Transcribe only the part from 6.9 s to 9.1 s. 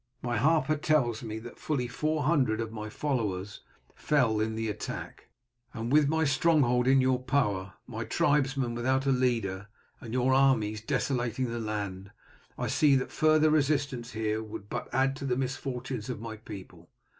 your power, my tribesmen without